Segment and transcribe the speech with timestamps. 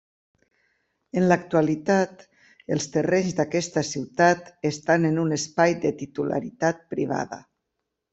[1.19, 2.23] En l'actualitat
[2.75, 7.39] els terrenys d'aquesta ciutat estan en un espai de titularitat privada.